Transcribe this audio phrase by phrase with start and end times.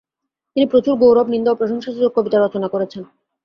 [0.55, 3.03] তিনি প্রচুর গৌরব, নিন্দা ও প্রশংসাসূচক কবিতা রচনা করেছেন।